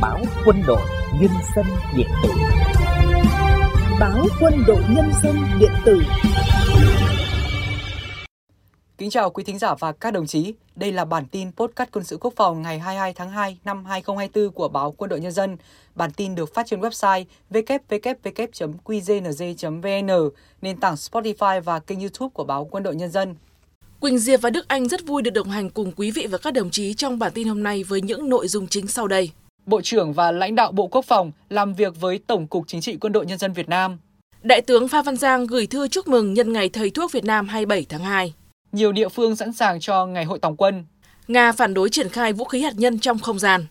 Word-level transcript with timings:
Báo 0.00 0.20
quân 0.44 0.62
đội 0.66 0.80
nhân 1.20 1.30
dân 1.56 1.66
điện 1.96 2.08
tử 2.22 2.30
Báo 4.00 4.26
quân 4.40 4.64
đội 4.66 4.82
nhân 4.90 5.12
dân 5.22 5.36
điện 5.60 5.72
tử 5.84 6.02
Kính 8.98 9.10
chào 9.10 9.30
quý 9.30 9.44
thính 9.44 9.58
giả 9.58 9.74
và 9.74 9.92
các 9.92 10.10
đồng 10.10 10.26
chí. 10.26 10.54
Đây 10.76 10.92
là 10.92 11.04
bản 11.04 11.26
tin 11.26 11.52
podcast 11.52 11.88
quân 11.92 12.04
sự 12.04 12.18
quốc 12.20 12.32
phòng 12.36 12.62
ngày 12.62 12.78
22 12.78 13.12
tháng 13.12 13.30
2 13.30 13.58
năm 13.64 13.84
2024 13.84 14.54
của 14.54 14.68
báo 14.68 14.92
Quân 14.92 15.08
đội 15.08 15.20
Nhân 15.20 15.32
dân. 15.32 15.56
Bản 15.94 16.10
tin 16.12 16.34
được 16.34 16.54
phát 16.54 16.66
trên 16.66 16.80
website 16.80 17.24
www.qgnz.vn, 17.50 18.70
nền 20.62 20.80
tảng 20.80 20.94
Spotify 20.94 21.60
và 21.60 21.78
kênh 21.78 22.00
YouTube 22.00 22.30
của 22.34 22.44
báo 22.44 22.64
Quân 22.64 22.82
đội 22.82 22.94
Nhân 22.94 23.10
dân. 23.10 23.34
Quỳnh 24.00 24.18
Diệp 24.18 24.40
và 24.40 24.50
Đức 24.50 24.68
Anh 24.68 24.88
rất 24.88 25.06
vui 25.06 25.22
được 25.22 25.30
đồng 25.30 25.50
hành 25.50 25.70
cùng 25.70 25.92
quý 25.96 26.10
vị 26.10 26.26
và 26.30 26.38
các 26.38 26.54
đồng 26.54 26.70
chí 26.70 26.94
trong 26.94 27.18
bản 27.18 27.32
tin 27.34 27.48
hôm 27.48 27.62
nay 27.62 27.84
với 27.84 28.00
những 28.00 28.28
nội 28.28 28.48
dung 28.48 28.66
chính 28.66 28.86
sau 28.86 29.08
đây. 29.08 29.30
Bộ 29.66 29.80
trưởng 29.80 30.12
và 30.12 30.32
lãnh 30.32 30.54
đạo 30.54 30.72
Bộ 30.72 30.86
Quốc 30.86 31.04
phòng 31.04 31.32
làm 31.48 31.74
việc 31.74 32.00
với 32.00 32.20
Tổng 32.26 32.46
cục 32.46 32.64
Chính 32.66 32.80
trị 32.80 32.96
Quân 33.00 33.12
đội 33.12 33.26
Nhân 33.26 33.38
dân 33.38 33.52
Việt 33.52 33.68
Nam. 33.68 33.98
Đại 34.42 34.60
tướng 34.60 34.88
Phan 34.88 35.04
Văn 35.04 35.16
Giang 35.16 35.46
gửi 35.46 35.66
thư 35.66 35.88
chúc 35.88 36.08
mừng 36.08 36.34
nhân 36.34 36.52
ngày 36.52 36.68
Thầy 36.68 36.90
thuốc 36.90 37.12
Việt 37.12 37.24
Nam 37.24 37.48
27 37.48 37.86
tháng 37.88 38.04
2. 38.04 38.34
Nhiều 38.72 38.92
địa 38.92 39.08
phương 39.08 39.36
sẵn 39.36 39.52
sàng 39.52 39.80
cho 39.80 40.06
Ngày 40.06 40.24
hội 40.24 40.38
Tòng 40.38 40.56
quân. 40.56 40.84
Nga 41.28 41.52
phản 41.52 41.74
đối 41.74 41.90
triển 41.90 42.08
khai 42.08 42.32
vũ 42.32 42.44
khí 42.44 42.62
hạt 42.62 42.74
nhân 42.76 42.98
trong 42.98 43.18
không 43.18 43.38
gian. 43.38 43.66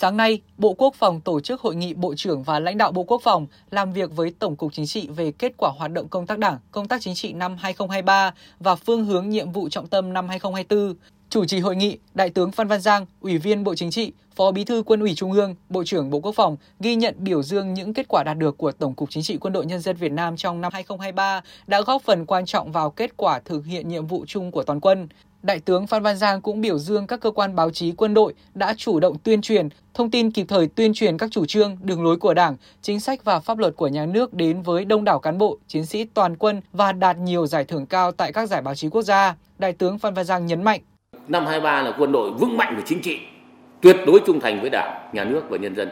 Sáng 0.00 0.16
nay, 0.16 0.40
Bộ 0.58 0.74
Quốc 0.78 0.94
phòng 0.94 1.20
tổ 1.20 1.40
chức 1.40 1.60
hội 1.60 1.76
nghị 1.76 1.94
Bộ 1.94 2.14
trưởng 2.16 2.42
và 2.42 2.60
lãnh 2.60 2.78
đạo 2.78 2.92
Bộ 2.92 3.02
Quốc 3.02 3.22
phòng 3.22 3.46
làm 3.70 3.92
việc 3.92 4.16
với 4.16 4.34
Tổng 4.38 4.56
cục 4.56 4.72
Chính 4.72 4.86
trị 4.86 5.08
về 5.08 5.32
kết 5.32 5.52
quả 5.56 5.70
hoạt 5.78 5.92
động 5.92 6.08
công 6.08 6.26
tác 6.26 6.38
đảng, 6.38 6.58
công 6.70 6.88
tác 6.88 7.00
chính 7.00 7.14
trị 7.14 7.32
năm 7.32 7.56
2023 7.56 8.34
và 8.60 8.74
phương 8.74 9.04
hướng 9.04 9.28
nhiệm 9.28 9.52
vụ 9.52 9.68
trọng 9.68 9.86
tâm 9.86 10.12
năm 10.12 10.28
2024. 10.28 10.94
Chủ 11.30 11.44
trì 11.44 11.60
hội 11.60 11.76
nghị, 11.76 11.98
Đại 12.14 12.30
tướng 12.30 12.52
Phan 12.52 12.68
Văn 12.68 12.80
Giang, 12.80 13.06
Ủy 13.20 13.38
viên 13.38 13.64
Bộ 13.64 13.74
Chính 13.74 13.90
trị, 13.90 14.12
Phó 14.36 14.50
Bí 14.50 14.64
thư 14.64 14.82
Quân 14.86 15.00
ủy 15.00 15.14
Trung 15.14 15.32
ương, 15.32 15.54
Bộ 15.68 15.84
trưởng 15.84 16.10
Bộ 16.10 16.20
Quốc 16.20 16.32
phòng 16.32 16.56
ghi 16.80 16.96
nhận 16.96 17.14
biểu 17.18 17.42
dương 17.42 17.74
những 17.74 17.94
kết 17.94 18.06
quả 18.08 18.22
đạt 18.26 18.38
được 18.38 18.58
của 18.58 18.72
Tổng 18.72 18.94
cục 18.94 19.10
Chính 19.10 19.22
trị 19.22 19.36
Quân 19.40 19.52
đội 19.52 19.66
Nhân 19.66 19.80
dân 19.80 19.96
Việt 19.96 20.12
Nam 20.12 20.36
trong 20.36 20.60
năm 20.60 20.72
2023 20.72 21.40
đã 21.66 21.80
góp 21.80 22.02
phần 22.02 22.26
quan 22.26 22.46
trọng 22.46 22.72
vào 22.72 22.90
kết 22.90 23.16
quả 23.16 23.40
thực 23.44 23.66
hiện 23.66 23.88
nhiệm 23.88 24.06
vụ 24.06 24.24
chung 24.26 24.50
của 24.50 24.62
toàn 24.62 24.80
quân. 24.80 25.08
Đại 25.42 25.60
tướng 25.60 25.86
Phan 25.86 26.02
Văn 26.02 26.16
Giang 26.16 26.40
cũng 26.40 26.60
biểu 26.60 26.78
dương 26.78 27.06
các 27.06 27.20
cơ 27.20 27.30
quan 27.30 27.56
báo 27.56 27.70
chí 27.70 27.92
quân 27.92 28.14
đội 28.14 28.34
đã 28.54 28.74
chủ 28.76 29.00
động 29.00 29.16
tuyên 29.22 29.42
truyền, 29.42 29.68
thông 29.94 30.10
tin 30.10 30.30
kịp 30.30 30.46
thời 30.48 30.66
tuyên 30.66 30.92
truyền 30.94 31.18
các 31.18 31.30
chủ 31.30 31.46
trương, 31.46 31.76
đường 31.82 32.04
lối 32.04 32.16
của 32.16 32.34
Đảng, 32.34 32.56
chính 32.82 33.00
sách 33.00 33.24
và 33.24 33.40
pháp 33.40 33.58
luật 33.58 33.76
của 33.76 33.88
nhà 33.88 34.06
nước 34.06 34.34
đến 34.34 34.62
với 34.62 34.84
đông 34.84 35.04
đảo 35.04 35.18
cán 35.18 35.38
bộ, 35.38 35.58
chiến 35.68 35.86
sĩ 35.86 36.04
toàn 36.04 36.36
quân 36.36 36.60
và 36.72 36.92
đạt 36.92 37.18
nhiều 37.18 37.46
giải 37.46 37.64
thưởng 37.64 37.86
cao 37.86 38.12
tại 38.12 38.32
các 38.32 38.48
giải 38.48 38.62
báo 38.62 38.74
chí 38.74 38.88
quốc 38.88 39.02
gia. 39.02 39.36
Đại 39.58 39.72
tướng 39.72 39.98
Phan 39.98 40.14
Văn 40.14 40.24
Giang 40.24 40.46
nhấn 40.46 40.62
mạnh. 40.62 40.80
Năm 41.28 41.46
23 41.46 41.82
là 41.82 41.94
quân 41.98 42.12
đội 42.12 42.30
vững 42.30 42.56
mạnh 42.56 42.74
về 42.76 42.82
chính 42.86 43.02
trị, 43.02 43.18
tuyệt 43.80 43.96
đối 44.06 44.20
trung 44.26 44.40
thành 44.40 44.60
với 44.60 44.70
Đảng, 44.70 45.10
nhà 45.12 45.24
nước 45.24 45.42
và 45.48 45.56
nhân 45.56 45.74
dân. 45.74 45.88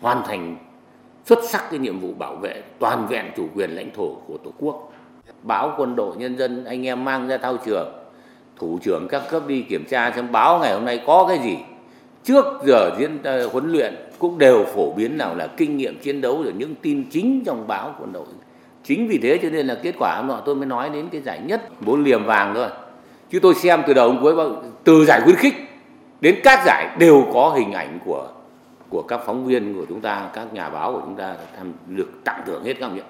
Hoàn 0.00 0.22
thành 0.26 0.56
xuất 1.24 1.38
sắc 1.48 1.70
cái 1.70 1.78
nhiệm 1.78 2.00
vụ 2.00 2.12
bảo 2.18 2.36
vệ 2.36 2.62
toàn 2.78 3.06
vẹn 3.06 3.26
chủ 3.36 3.48
quyền 3.54 3.70
lãnh 3.70 3.90
thổ 3.94 4.14
của 4.26 4.38
Tổ 4.44 4.50
quốc 4.58 4.92
báo 5.46 5.74
quân 5.78 5.96
đội 5.96 6.16
nhân 6.16 6.38
dân 6.38 6.64
anh 6.64 6.86
em 6.86 7.04
mang 7.04 7.28
ra 7.28 7.36
thao 7.36 7.56
trường. 7.64 7.92
Thủ 8.56 8.78
trưởng 8.82 9.08
các 9.08 9.22
cấp 9.30 9.42
đi 9.46 9.62
kiểm 9.62 9.84
tra 9.84 10.10
xem 10.10 10.32
báo 10.32 10.58
ngày 10.58 10.74
hôm 10.74 10.84
nay 10.84 11.00
có 11.06 11.24
cái 11.28 11.38
gì. 11.38 11.56
Trước 12.24 12.44
giờ 12.66 12.90
diễn 12.98 13.18
uh, 13.18 13.52
huấn 13.52 13.72
luyện 13.72 13.94
cũng 14.18 14.38
đều 14.38 14.64
phổ 14.64 14.92
biến 14.92 15.18
nào 15.18 15.34
là 15.34 15.46
kinh 15.46 15.76
nghiệm 15.76 15.98
chiến 15.98 16.20
đấu 16.20 16.42
rồi 16.42 16.52
những 16.56 16.74
tin 16.74 17.04
chính 17.10 17.42
trong 17.46 17.66
báo 17.66 17.94
quân 18.00 18.12
đội. 18.12 18.24
Chính 18.84 19.08
vì 19.08 19.18
thế 19.18 19.38
cho 19.42 19.50
nên 19.50 19.66
là 19.66 19.74
kết 19.82 19.94
quả 19.98 20.16
hôm 20.16 20.26
nọ 20.26 20.40
tôi 20.44 20.54
mới 20.54 20.66
nói 20.66 20.90
đến 20.90 21.08
cái 21.12 21.20
giải 21.20 21.40
nhất 21.44 21.80
bốn 21.80 22.04
liềm 22.04 22.24
vàng 22.24 22.54
thôi. 22.54 22.68
Chứ 23.30 23.40
tôi 23.40 23.54
xem 23.54 23.82
từ 23.86 23.94
đầu 23.94 24.12
đến 24.12 24.18
cuối 24.22 24.34
từ 24.84 25.04
giải 25.04 25.20
khuyến 25.24 25.36
khích 25.36 25.54
đến 26.20 26.36
các 26.44 26.62
giải 26.66 26.96
đều 26.98 27.26
có 27.34 27.54
hình 27.56 27.72
ảnh 27.72 27.98
của 28.04 28.28
của 28.88 29.02
các 29.02 29.20
phóng 29.26 29.44
viên 29.44 29.74
của 29.74 29.86
chúng 29.88 30.00
ta 30.00 30.28
các 30.34 30.52
nhà 30.52 30.68
báo 30.68 30.92
của 30.92 31.00
chúng 31.04 31.14
ta 31.14 31.34
tham 31.56 31.72
được 31.86 32.10
tặng 32.24 32.42
thưởng 32.46 32.64
hết 32.64 32.74
các 32.80 32.92
nghiệm 32.92 33.04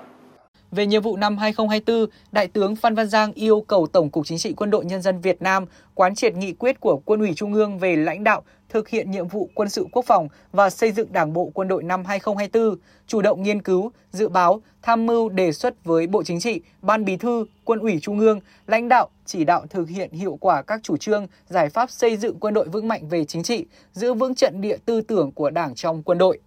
về 0.71 0.87
nhiệm 0.87 1.03
vụ 1.03 1.17
năm 1.17 1.39
2024, 1.39 2.07
Đại 2.33 2.49
tướng 2.49 2.77
Phan 2.77 2.95
Văn 2.95 3.09
Giang 3.09 3.33
yêu 3.33 3.61
cầu 3.61 3.87
Tổng 3.87 4.11
cục 4.11 4.27
Chính 4.27 4.39
trị 4.39 4.53
Quân 4.57 4.71
đội 4.71 4.85
Nhân 4.85 5.03
dân 5.03 5.21
Việt 5.21 5.43
Nam 5.43 5.65
quán 5.95 6.15
triệt 6.15 6.35
nghị 6.35 6.53
quyết 6.53 6.81
của 6.81 6.97
Quân 7.05 7.21
ủy 7.21 7.35
Trung 7.35 7.55
ương 7.55 7.79
về 7.79 7.97
lãnh 7.97 8.25
đạo, 8.25 8.43
thực 8.69 8.89
hiện 8.89 9.11
nhiệm 9.11 9.29
vụ 9.29 9.51
quân 9.55 9.69
sự 9.69 9.87
quốc 9.93 10.05
phòng 10.05 10.29
và 10.53 10.71
xây 10.71 10.93
dựng 10.93 11.13
Đảng 11.13 11.33
bộ 11.33 11.51
quân 11.55 11.69
đội 11.69 11.83
năm 11.83 12.05
2024, 12.05 12.77
chủ 13.07 13.23
động 13.23 13.43
nghiên 13.43 13.63
cứu, 13.63 13.93
dự 14.13 14.29
báo, 14.29 14.63
tham 14.83 15.07
mưu 15.07 15.29
đề 15.29 15.53
xuất 15.53 15.85
với 15.85 16.07
Bộ 16.07 16.23
Chính 16.23 16.41
trị, 16.41 16.61
Ban 16.83 17.05
Bí 17.05 17.17
thư, 17.17 17.47
Quân 17.65 17.79
ủy 17.79 17.99
Trung 18.03 18.19
ương, 18.19 18.41
lãnh 18.67 18.89
đạo, 18.89 19.09
chỉ 19.25 19.45
đạo 19.45 19.67
thực 19.71 19.89
hiện 19.89 20.13
hiệu 20.13 20.39
quả 20.41 20.63
các 20.63 20.81
chủ 20.83 20.97
trương, 20.97 21.27
giải 21.49 21.69
pháp 21.69 21.91
xây 21.91 22.17
dựng 22.17 22.41
quân 22.41 22.55
đội 22.55 22.69
vững 22.69 22.89
mạnh 22.89 23.09
về 23.09 23.25
chính 23.25 23.43
trị, 23.43 23.67
giữ 23.93 24.15
vững 24.15 24.35
trận 24.35 24.61
địa 24.61 24.77
tư 24.85 25.01
tưởng 25.01 25.33
của 25.33 25.51
Đảng 25.51 25.75
trong 25.75 26.03
quân 26.03 26.19
đội. 26.19 26.41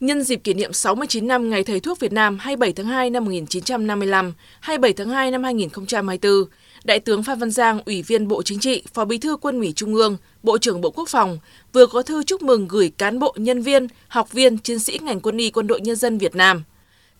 Nhân 0.00 0.22
dịp 0.22 0.36
kỷ 0.44 0.54
niệm 0.54 0.72
69 0.72 1.26
năm 1.26 1.50
Ngày 1.50 1.64
Thầy 1.64 1.80
thuốc 1.80 2.00
Việt 2.00 2.12
Nam 2.12 2.38
27 2.38 2.72
tháng 2.72 2.86
2 2.86 3.10
năm 3.10 3.24
1955, 3.24 4.32
27 4.60 4.92
tháng 4.92 5.08
2 5.08 5.30
năm 5.30 5.44
2024, 5.44 6.32
Đại 6.84 7.00
tướng 7.00 7.22
Phan 7.22 7.38
Văn 7.38 7.50
Giang, 7.50 7.80
Ủy 7.86 8.02
viên 8.02 8.28
Bộ 8.28 8.42
Chính 8.42 8.58
trị, 8.58 8.82
Phó 8.94 9.04
Bí 9.04 9.18
thư 9.18 9.36
Quân 9.36 9.58
ủy 9.58 9.72
Trung 9.76 9.94
ương, 9.94 10.16
Bộ 10.42 10.58
trưởng 10.58 10.80
Bộ 10.80 10.90
Quốc 10.90 11.08
phòng 11.08 11.38
vừa 11.72 11.86
có 11.86 12.02
thư 12.02 12.22
chúc 12.22 12.42
mừng 12.42 12.68
gửi 12.68 12.92
cán 12.98 13.18
bộ, 13.18 13.34
nhân 13.36 13.62
viên, 13.62 13.86
học 14.08 14.32
viên, 14.32 14.58
chiến 14.58 14.78
sĩ 14.78 14.98
ngành 15.02 15.20
quân 15.20 15.36
y 15.36 15.50
Quân 15.50 15.66
đội 15.66 15.80
Nhân 15.80 15.96
dân 15.96 16.18
Việt 16.18 16.34
Nam. 16.34 16.62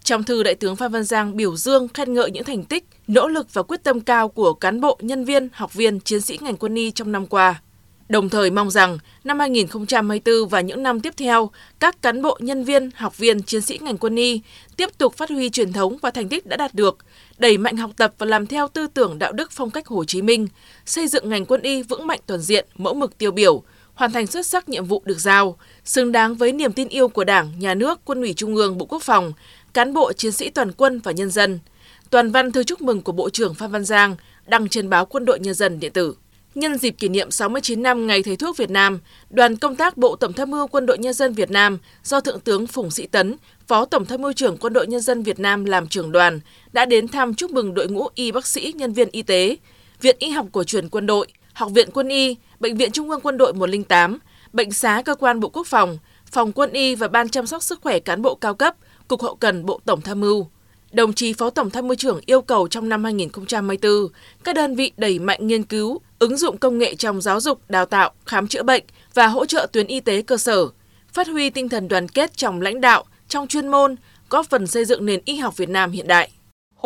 Trong 0.04 0.25
thư, 0.25 0.43
Đại 0.43 0.54
tướng 0.54 0.76
Phan 0.76 0.93
Văn 0.93 1.04
Giang 1.04 1.37
biểu 1.37 1.56
dương 1.56 1.88
khen 1.88 2.14
ngợi 2.14 2.31
những 2.31 2.44
thành 2.44 2.64
tích, 2.64 2.84
nỗ 3.08 3.28
lực 3.28 3.54
và 3.54 3.62
quyết 3.62 3.82
tâm 3.82 4.00
cao 4.00 4.28
của 4.28 4.53
cán 4.53 4.81
bộ, 4.81 4.98
nhân 5.00 5.25
viên, 5.25 5.48
học 5.53 5.75
viên, 5.75 6.00
chiến 6.00 6.20
sĩ 6.20 6.38
ngành 6.41 6.56
quân 6.56 6.75
y 6.75 6.91
trong 6.91 7.12
năm 7.12 7.26
qua. 7.26 7.60
Đồng 8.09 8.28
thời 8.28 8.50
mong 8.50 8.71
rằng 8.71 8.99
năm 9.25 9.39
2024 9.39 10.49
và 10.49 10.61
những 10.61 10.83
năm 10.83 11.00
tiếp 11.00 11.15
theo, 11.17 11.50
các 11.81 12.03
cán 12.03 12.22
bộ, 12.22 12.39
nhân 12.41 12.65
viên, 12.65 12.91
học 12.94 13.19
viên, 13.19 13.43
chiến 13.43 13.62
sĩ 13.62 13.78
ngành 13.78 13.99
quân 13.99 14.17
y 14.17 14.41
tiếp 14.77 14.89
tục 14.99 15.17
phát 15.17 15.31
huy 15.31 15.50
truyền 15.50 15.72
thống 15.72 15.97
và 16.03 16.11
thành 16.11 16.28
tích 16.28 16.47
đã 16.47 16.56
đạt 16.56 16.75
được, 16.75 16.99
đẩy 17.39 17.59
mạnh 17.59 17.77
học 17.77 17.91
tập 17.97 18.15
và 18.19 18.27
làm 18.27 18.47
theo 18.47 18.69
tư 18.69 18.87
tưởng 18.94 19.19
đạo 19.19 19.33
đức 19.33 19.53
phong 19.53 19.71
cách 19.71 19.87
Hồ 19.87 20.05
Chí 20.05 20.22
Minh, 20.22 20.49
xây 20.87 21.09
dựng 21.09 21.28
ngành 21.28 21.47
quân 21.47 21.62
y 21.62 21.83
vững 21.83 22.06
mạnh 22.06 22.21
toàn 22.27 22.41
diện, 22.41 22.67
mẫu 22.77 22.94
mực 22.94 23.19
tiêu 23.19 23.31
biểu, 23.31 23.62
hoàn 23.94 24.12
thành 24.12 24.27
xuất 24.27 24.47
sắc 24.47 24.69
nhiệm 24.69 24.84
vụ 24.84 25.03
được 25.05 25.21
giao, 25.21 25.56
xứng 25.84 26.12
đáng 26.12 26.34
với 26.34 26.53
niềm 26.53 26.73
tin 26.73 26.88
yêu 26.88 27.09
của 27.09 27.25
Đảng, 27.25 27.59
Nhà 27.59 27.75
nước, 27.75 28.00
Quân 28.05 28.21
ủy 28.21 28.34
Trung 28.34 28.55
ương, 28.55 28.78
Bộ 28.78 28.87
Quốc 28.87 29.03
phòng, 29.03 29.33
cán 29.75 29.94
bộ 29.94 30.12
chiến 30.12 30.33
sĩ 30.33 30.50
toàn 30.50 30.73
quân 30.73 31.00
và 31.05 31.12
nhân 31.12 31.31
dân. 31.31 31.59
Toàn 32.11 32.31
văn 32.31 32.53
thư 32.53 32.65
chúc 32.65 32.83
mừng 32.83 33.03
của 33.03 33.12
Bộ 33.12 33.31
trưởng 33.31 33.55
Phan 33.55 33.71
Văn 33.71 33.84
Giang 33.84 34.17
đăng 34.47 34.69
trên 34.69 34.91
báo 34.91 35.06
Quân 35.06 35.25
đội 35.25 35.38
Nhân 35.38 35.55
dân 35.55 35.81
điện 35.81 35.93
tử. 35.93 36.15
Nhân 36.56 36.78
dịp 36.78 36.91
kỷ 36.91 37.09
niệm 37.09 37.31
69 37.31 37.83
năm 37.83 38.06
Ngày 38.06 38.22
Thầy 38.22 38.37
thuốc 38.37 38.56
Việt 38.56 38.71
Nam, 38.71 38.99
đoàn 39.31 39.56
công 39.56 39.77
tác 39.77 39.97
Bộ 39.97 40.17
Tổng 40.17 40.33
tham 40.33 40.50
mưu 40.50 40.67
Quân 40.67 40.87
đội 40.87 40.99
Nhân 40.99 41.12
dân 41.12 41.33
Việt 41.33 41.50
Nam 41.50 41.78
do 42.05 42.21
Thượng 42.21 42.41
tướng 42.41 42.67
Phùng 42.67 42.91
Sĩ 42.91 43.06
Tấn, 43.06 43.37
Phó 43.67 43.84
Tổng 43.84 44.05
tham 44.05 44.22
mưu 44.22 44.33
trưởng 44.33 44.56
Quân 44.56 44.72
đội 44.72 44.87
Nhân 44.87 45.00
dân 45.00 45.22
Việt 45.22 45.39
Nam 45.39 45.65
làm 45.65 45.89
trưởng 45.89 46.12
đoàn, 46.12 46.41
đã 46.72 46.84
đến 46.84 47.09
thăm 47.09 47.34
chúc 47.34 47.50
mừng 47.50 47.75
đội 47.75 47.89
ngũ 47.89 48.09
y 48.15 48.33
bác 48.33 48.47
sĩ, 48.47 48.72
nhân 48.77 48.93
viên 48.93 49.09
y 49.12 49.22
tế, 49.22 49.56
Viện 50.00 50.17
Y 50.19 50.31
học 50.31 50.47
cổ 50.53 50.65
truyền 50.65 50.89
quân 50.89 51.06
đội, 51.06 51.27
Học 51.53 51.72
viện 51.75 51.89
Quân 51.93 52.09
y, 52.09 52.37
Bệnh 52.61 52.77
viện 52.77 52.93
Trung 52.93 53.11
ương 53.11 53.21
Quân 53.21 53.38
đội 53.38 53.53
108, 53.53 54.19
Bệnh 54.53 54.73
xá 54.73 55.03
Cơ 55.05 55.15
quan 55.15 55.41
Bộ 55.41 55.49
Quốc 55.49 55.67
phòng, 55.67 55.99
Phòng 56.33 56.53
Quân 56.53 56.73
y 56.73 56.94
và 56.94 57.09
Ban 57.09 57.28
chăm 57.28 57.47
sóc 57.47 57.62
sức 57.62 57.81
khỏe 57.83 57.99
cán 57.99 58.23
bộ 58.23 58.34
cao 58.34 58.55
cấp, 58.55 58.77
Cục 59.09 59.23
Hậu 59.23 59.34
cần 59.34 59.67
Bộ 59.67 59.81
Tổng 59.84 60.00
tham 60.00 60.21
mưu. 60.21 60.47
Đồng 60.93 61.12
chí 61.12 61.33
Phó 61.33 61.50
Tổng 61.50 61.71
tham 61.71 61.88
mưu 61.88 61.94
trưởng 61.94 62.21
yêu 62.27 62.43
cầu 62.43 62.69
trong 62.69 62.88
năm 62.88 63.05
2024, 63.05 64.09
các 64.44 64.56
đơn 64.56 64.75
vị 64.75 64.93
đẩy 64.97 65.19
mạnh 65.19 65.47
nghiên 65.47 65.62
cứu, 65.62 66.00
ứng 66.19 66.37
dụng 66.37 66.59
công 66.59 66.78
nghệ 66.78 66.94
trong 66.94 67.21
giáo 67.21 67.41
dục, 67.41 67.60
đào 67.69 67.87
tạo, 67.87 68.10
khám 68.27 68.49
chữa 68.49 68.62
bệnh 68.62 68.84
và 69.15 69.27
hỗ 69.27 69.47
trợ 69.47 69.66
tuyến 69.72 69.87
y 69.87 70.00
tế 70.00 70.22
cơ 70.22 70.37
sở, 70.37 70.69
phát 71.12 71.28
huy 71.28 71.50
tinh 71.50 71.69
thần 71.69 71.88
đoàn 71.88 72.09
kết 72.09 72.37
trong 72.37 72.60
lãnh 72.60 72.81
đạo, 72.81 73.04
trong 73.28 73.47
chuyên 73.47 73.69
môn, 73.69 73.97
góp 74.31 74.47
phần 74.47 74.66
xây 74.66 74.84
dựng 74.84 75.06
nền 75.06 75.21
y 75.25 75.37
học 75.37 75.56
Việt 75.56 75.69
Nam 75.69 75.91
hiện 75.91 76.06
đại. 76.06 76.31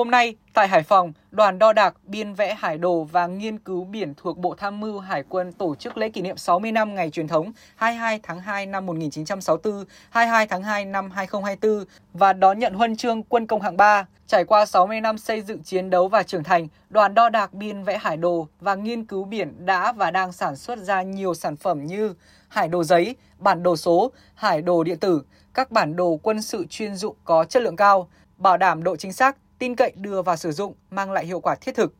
Hôm 0.00 0.11
nay, 0.11 0.34
tại 0.55 0.69
Hải 0.69 0.83
Phòng, 0.83 1.12
đoàn 1.31 1.59
đo 1.59 1.72
đạc, 1.72 1.94
biên 2.05 2.34
vẽ 2.34 2.55
hải 2.59 2.78
đồ 2.78 3.05
và 3.05 3.27
nghiên 3.27 3.59
cứu 3.59 3.85
biển 3.85 4.14
thuộc 4.17 4.38
Bộ 4.38 4.55
Tham 4.58 4.81
mưu 4.81 4.99
Hải 4.99 5.23
quân 5.29 5.52
tổ 5.52 5.75
chức 5.75 5.97
lễ 5.97 6.08
kỷ 6.08 6.23
niệm 6.23 6.37
60 6.37 6.73
năm 6.73 6.94
ngày 6.94 7.11
truyền 7.11 7.29
thống 7.29 7.52
22 7.76 8.20
tháng 8.23 8.41
2 8.41 8.67
năm 8.67 8.87
1964, 8.87 9.85
22 10.11 10.47
tháng 10.47 10.62
2 10.62 10.85
năm 10.85 11.11
2024 11.11 11.85
và 12.12 12.32
đón 12.32 12.58
nhận 12.58 12.75
huân 12.75 12.97
chương 12.97 13.23
quân 13.23 13.47
công 13.47 13.61
hạng 13.61 13.76
3. 13.76 14.06
Trải 14.26 14.44
qua 14.44 14.67
60 14.67 15.00
năm 15.00 15.19
xây 15.19 15.43
dựng 15.43 15.62
chiến 15.62 15.91
đấu 15.91 16.08
và 16.08 16.23
trưởng 16.23 16.44
thành, 16.44 16.69
đoàn 16.91 17.14
đo 17.14 17.29
đạc 17.29 17.55
biên 17.55 17.82
vẽ 17.82 17.99
hải 17.99 18.17
đồ 18.17 18.49
và 18.61 18.75
nghiên 18.75 19.05
cứu 19.05 19.25
biển 19.25 19.67
đã 19.67 19.93
và 19.93 20.11
đang 20.11 20.32
sản 20.32 20.56
xuất 20.56 20.79
ra 20.79 21.03
nhiều 21.03 21.35
sản 21.35 21.56
phẩm 21.56 21.87
như 21.87 22.14
hải 22.49 22.69
đồ 22.69 22.85
giấy, 22.85 23.17
bản 23.38 23.62
đồ 23.62 23.76
số, 23.76 24.12
hải 24.35 24.62
đồ 24.62 24.85
điện 24.85 24.99
tử, 24.99 25.23
các 25.55 25.70
bản 25.70 25.96
đồ 25.96 26.19
quân 26.23 26.43
sự 26.43 26.67
chuyên 26.70 26.94
dụng 26.94 27.17
có 27.25 27.44
chất 27.44 27.62
lượng 27.62 27.76
cao, 27.76 28.08
bảo 28.37 28.56
đảm 28.56 28.82
độ 28.82 28.96
chính 28.96 29.12
xác, 29.12 29.37
tin 29.60 29.76
cậy 29.76 29.92
đưa 29.96 30.22
vào 30.22 30.36
sử 30.36 30.52
dụng 30.52 30.74
mang 30.90 31.12
lại 31.12 31.26
hiệu 31.26 31.40
quả 31.40 31.54
thiết 31.54 31.74
thực. 31.74 31.94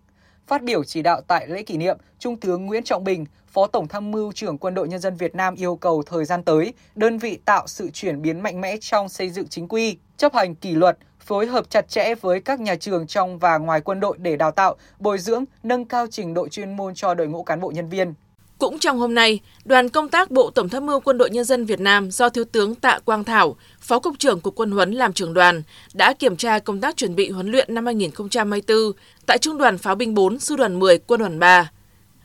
Phát 0.47 0.63
biểu 0.63 0.85
chỉ 0.85 1.03
đạo 1.03 1.21
tại 1.29 1.49
lễ 1.49 1.63
kỷ 1.63 1.77
niệm, 1.77 1.99
Trung 2.19 2.41
tướng 2.41 2.67
Nguyễn 2.67 2.83
Trọng 2.83 3.05
Bình, 3.05 3.27
Phó 3.47 3.67
Tổng 3.67 3.89
Tham 3.89 4.11
mưu 4.11 4.33
trưởng 4.33 4.59
Quân 4.59 4.75
đội 4.75 4.89
Nhân 4.89 5.01
dân 5.01 5.17
Việt 5.17 5.35
Nam 5.35 5.55
yêu 5.55 5.77
cầu 5.77 6.03
thời 6.07 6.25
gian 6.25 6.43
tới, 6.43 6.75
đơn 6.95 7.19
vị 7.19 7.39
tạo 7.45 7.67
sự 7.67 7.91
chuyển 7.91 8.23
biến 8.23 8.41
mạnh 8.41 8.61
mẽ 8.61 8.77
trong 8.81 9.09
xây 9.09 9.31
dựng 9.31 9.49
chính 9.49 9.69
quy, 9.69 9.97
chấp 10.17 10.35
hành 10.35 10.55
kỷ 10.55 10.73
luật, 10.73 10.99
phối 11.21 11.47
hợp 11.47 11.71
chặt 11.71 11.89
chẽ 11.89 12.15
với 12.15 12.41
các 12.41 12.61
nhà 12.61 12.75
trường 12.75 13.07
trong 13.07 13.39
và 13.39 13.59
ngoài 13.59 13.81
quân 13.81 14.01
đội 14.01 14.19
để 14.19 14.37
đào 14.37 14.51
tạo, 14.51 14.77
bồi 14.99 15.19
dưỡng, 15.19 15.45
nâng 15.63 15.85
cao 15.85 16.07
trình 16.11 16.35
độ 16.35 16.49
chuyên 16.49 16.77
môn 16.77 16.95
cho 16.95 17.15
đội 17.15 17.27
ngũ 17.27 17.43
cán 17.43 17.61
bộ 17.61 17.71
nhân 17.71 17.89
viên. 17.89 18.15
Cũng 18.61 18.79
trong 18.79 18.99
hôm 18.99 19.15
nay, 19.15 19.41
đoàn 19.65 19.89
công 19.89 20.09
tác 20.09 20.31
Bộ 20.31 20.51
Tổng 20.51 20.69
tham 20.69 20.87
mưu 20.87 21.01
Quân 21.01 21.19
đội 21.19 21.31
Nhân 21.31 21.45
dân 21.45 21.65
Việt 21.65 21.81
Nam 21.81 22.11
do 22.11 22.29
Thiếu 22.29 22.45
tướng 22.45 22.75
Tạ 22.75 22.99
Quang 23.05 23.25
Thảo, 23.25 23.57
Phó 23.81 23.99
Cục 23.99 24.19
trưởng 24.19 24.41
Cục 24.41 24.55
Quân 24.55 24.71
huấn 24.71 24.93
làm 24.93 25.13
trưởng 25.13 25.35
đoàn, 25.35 25.63
đã 25.95 26.13
kiểm 26.13 26.37
tra 26.37 26.59
công 26.59 26.81
tác 26.81 26.97
chuẩn 26.97 27.15
bị 27.17 27.31
huấn 27.31 27.51
luyện 27.51 27.75
năm 27.75 27.87
2024 27.87 28.79
tại 29.27 29.39
Trung 29.39 29.59
đoàn 29.59 29.79
Pháo 29.79 29.95
binh 29.95 30.15
4, 30.15 30.39
Sư 30.39 30.57
đoàn 30.57 30.79
10, 30.79 30.99
Quân 30.99 31.21
đoàn 31.21 31.39
3. 31.39 31.71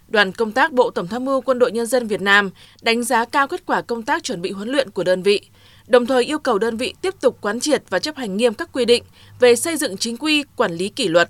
Đoàn 0.08 0.32
công 0.32 0.52
tác 0.52 0.72
Bộ 0.72 0.90
Tổng 0.90 1.08
tham 1.08 1.26
mưu 1.26 1.42
Quân 1.42 1.60
đội 1.60 1.72
Nhân 1.72 1.86
dân 1.86 2.08
Việt 2.08 2.22
Nam 2.22 2.50
đánh 2.82 3.04
giá 3.04 3.26
cao 3.26 3.48
kết 3.48 3.66
quả 3.66 3.82
công 3.82 4.04
tác 4.04 4.24
chuẩn 4.24 4.42
bị 4.42 4.52
huấn 4.52 4.70
luyện 4.70 4.92
của 4.92 5.04
đơn 5.04 5.24
vị, 5.24 5.42
đồng 5.88 6.06
thời 6.06 6.24
yêu 6.24 6.40
cầu 6.40 6.60
đơn 6.60 6.78
vị 6.78 6.94
tiếp 7.02 7.14
tục 7.22 7.38
quán 7.42 7.60
triệt 7.60 7.84
và 7.90 8.00
chấp 8.00 8.16
hành 8.16 8.38
nghiêm 8.38 8.54
các 8.54 8.70
quy 8.74 8.86
định 8.86 9.04
về 9.40 9.56
xây 9.56 9.78
dựng 9.78 9.98
chính 9.98 10.18
quy, 10.18 10.44
quản 10.56 10.72
lý 10.72 10.90
kỷ 10.90 11.08
luật, 11.08 11.30